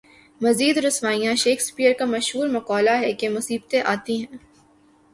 مزید 0.41 0.77
رسوائیاں 0.77 1.35
شیکسپیئر 1.35 1.93
کا 1.99 2.05
مشہور 2.05 2.47
مقولہ 2.49 2.95
ہے 3.01 3.13
کہ 3.13 3.29
مصیبتیں 3.29 3.81
آتی 3.85 4.19
ہیں۔ 4.19 4.37